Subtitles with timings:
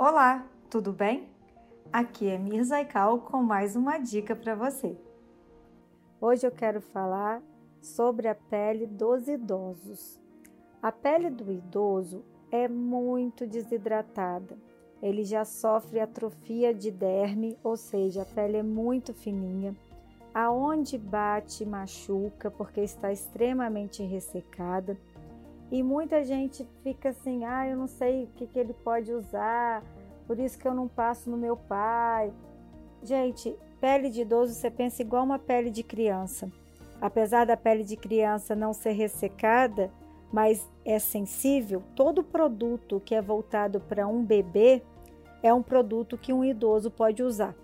[0.00, 1.28] Olá, tudo bem?
[1.92, 4.96] Aqui é Mirza Ical com mais uma dica para você.
[6.20, 7.42] Hoje eu quero falar
[7.82, 10.20] sobre a pele dos idosos.
[10.80, 14.56] A pele do idoso é muito desidratada.
[15.02, 19.74] Ele já sofre atrofia de derme, ou seja, a pele é muito fininha.
[20.32, 24.96] Aonde bate, machuca porque está extremamente ressecada
[25.70, 29.82] e muita gente fica assim, ah, eu não sei o que, que ele pode usar,
[30.26, 32.32] por isso que eu não passo no meu pai.
[33.02, 36.50] Gente, pele de idoso você pensa igual uma pele de criança.
[37.00, 39.90] Apesar da pele de criança não ser ressecada,
[40.32, 44.82] mas é sensível, todo produto que é voltado para um bebê
[45.42, 47.54] é um produto que um idoso pode usar.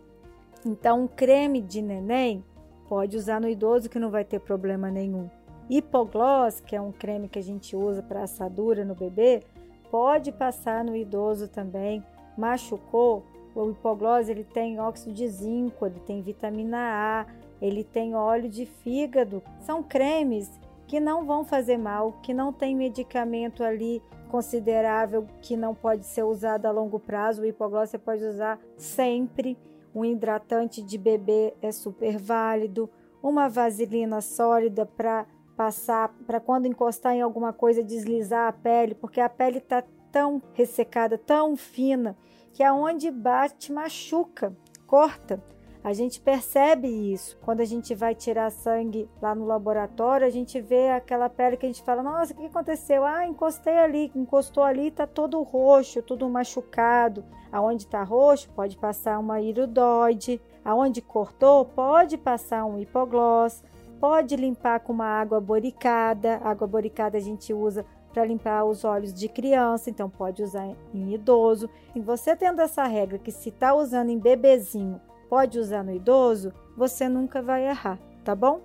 [0.64, 2.44] Então, um creme de neném
[2.88, 5.28] pode usar no idoso que não vai ter problema nenhum.
[5.68, 9.42] Hipogloss, que é um creme que a gente usa para assadura no bebê,
[9.90, 12.04] pode passar no idoso também.
[12.36, 17.26] Machucou, o hipogloss ele tem óxido de zinco, ele tem vitamina A,
[17.62, 19.42] ele tem óleo de fígado.
[19.60, 20.50] São cremes
[20.86, 26.24] que não vão fazer mal, que não tem medicamento ali considerável que não pode ser
[26.24, 27.42] usado a longo prazo.
[27.42, 29.56] O hipogloss você pode usar sempre.
[29.94, 32.90] Um hidratante de bebê é super válido.
[33.22, 35.24] Uma vaselina sólida para
[35.56, 40.40] passar, para quando encostar em alguma coisa deslizar a pele, porque a pele está tão
[40.52, 42.16] ressecada, tão fina,
[42.52, 45.42] que aonde bate machuca, corta.
[45.84, 47.36] A gente percebe isso.
[47.42, 51.66] Quando a gente vai tirar sangue lá no laboratório, a gente vê aquela pele que
[51.66, 53.04] a gente fala: Nossa, o que aconteceu?
[53.04, 57.22] Ah, encostei ali, encostou ali, tá todo roxo, tudo machucado.
[57.52, 60.40] Aonde tá roxo, pode passar uma iridoide.
[60.64, 63.62] Aonde cortou, pode passar um hipogloss.
[64.04, 66.36] Pode limpar com uma água boricada.
[66.44, 71.14] Água boricada a gente usa para limpar os olhos de criança, então pode usar em
[71.14, 71.70] idoso.
[71.94, 76.52] E você tendo essa regra que se está usando em bebezinho, pode usar no idoso,
[76.76, 78.60] você nunca vai errar, tá bom?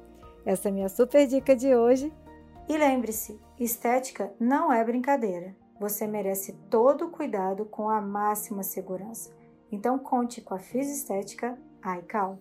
[0.46, 2.12] Essa é a minha super dica de hoje.
[2.68, 5.56] E lembre-se, estética não é brincadeira.
[5.80, 9.31] Você merece todo o cuidado com a máxima segurança.
[9.72, 11.58] Então conte com a Estética
[11.97, 12.40] iCal.